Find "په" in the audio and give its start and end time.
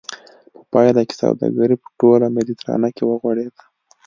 0.53-0.59, 1.83-1.89